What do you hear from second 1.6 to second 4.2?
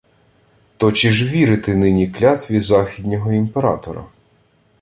нині клятві західнього імператора?